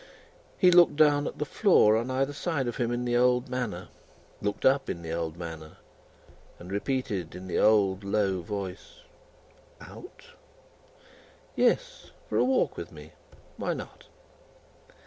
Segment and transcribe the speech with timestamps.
[0.57, 3.89] He looked down at the floor on either side of him in the old manner,
[4.41, 5.77] looked up in the old manner,
[6.57, 9.01] and repeated in the old low voice:
[9.79, 10.23] "Out?"
[11.55, 13.11] "Yes; for a walk with me.
[13.57, 14.05] Why not?"